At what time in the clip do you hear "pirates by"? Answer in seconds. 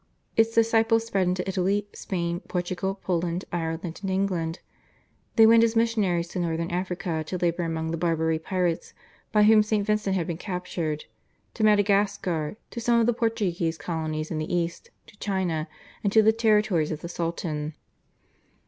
8.39-9.43